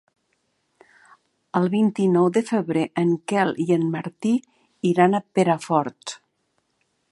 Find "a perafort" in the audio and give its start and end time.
5.19-6.19